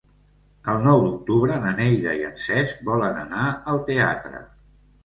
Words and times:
El 0.71 0.79
nou 0.87 1.01
d'octubre 1.03 1.59
na 1.67 1.75
Neida 1.81 2.17
i 2.23 2.27
en 2.31 2.35
Cesc 2.47 2.83
volen 2.91 3.25
anar 3.27 3.47
al 3.75 3.87
teatre. 3.93 4.45